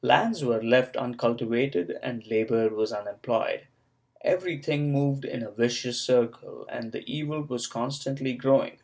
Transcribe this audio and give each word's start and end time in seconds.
Lands 0.00 0.42
were 0.42 0.62
left 0.62 0.96
uncultivated 0.96 1.98
and 2.02 2.26
labor 2.26 2.70
was 2.70 2.90
unemployed; 2.90 3.66
every 4.22 4.56
thing 4.56 4.90
moved 4.90 5.26
in 5.26 5.42
a 5.42 5.50
vicious 5.50 6.00
circle, 6.00 6.66
and 6.70 6.90
the 6.90 7.02
evil 7.04 7.42
w\as 7.42 7.66
constantly 7.66 8.32
grow 8.32 8.64
ing. 8.64 8.78